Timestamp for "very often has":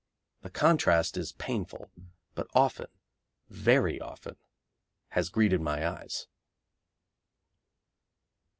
3.49-5.29